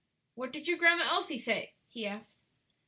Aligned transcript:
"What 0.33 0.51
did 0.51 0.67
your 0.67 0.79
Grandma 0.79 1.03
Elsie 1.11 1.37
say?" 1.37 1.75
he 1.87 2.07
asked. 2.07 2.41